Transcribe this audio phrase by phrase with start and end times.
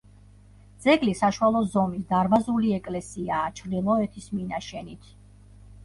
[0.85, 5.19] ძეგლი საშუალო ზომის, დარბაზული ეკლესიაა, ჩრდილოეთის მინაშენით.